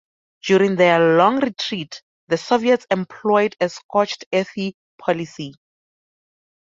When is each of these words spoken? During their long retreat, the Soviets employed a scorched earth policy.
During 0.47 0.77
their 0.77 1.15
long 1.15 1.41
retreat, 1.41 2.01
the 2.27 2.35
Soviets 2.35 2.87
employed 2.89 3.55
a 3.61 3.69
scorched 3.69 4.25
earth 4.33 4.55
policy. 4.97 5.53